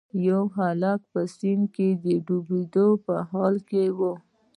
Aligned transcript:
یو 0.27 0.41
هلک 0.57 1.01
په 1.11 1.21
سیند 1.35 1.65
کې 1.75 1.87
د 2.03 2.05
ډوبیدو 2.25 2.87
په 3.05 3.15
حال 3.29 3.55
کې 3.69 3.83
و. 3.97 3.99